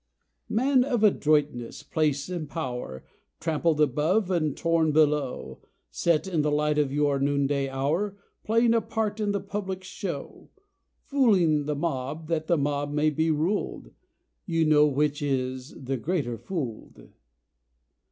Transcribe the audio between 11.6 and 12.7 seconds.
the mob that the